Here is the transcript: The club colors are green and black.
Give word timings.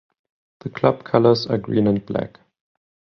The 0.61 0.71
club 0.71 1.03
colors 1.03 1.45
are 1.45 1.59
green 1.59 1.85
and 1.85 2.03
black. 2.03 2.39